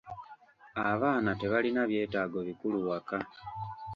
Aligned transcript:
Abaana 0.91 1.29
tebalina 1.39 1.81
byetaago 1.89 2.39
bikulu 2.47 2.77
waka. 2.89 3.17